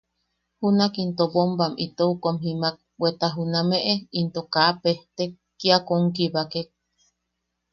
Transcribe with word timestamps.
Junak 0.59 0.93
into 1.03 1.23
bombam 1.33 1.73
itou 1.85 2.11
kom 2.23 2.35
jimaak 2.43 2.75
bweta 2.99 3.27
junameʼe 3.35 3.93
into 4.19 4.41
kaa 4.53 4.71
pejtek, 4.81 5.31
kia 5.59 5.77
kom 5.87 6.03
kibakek. 6.15 6.67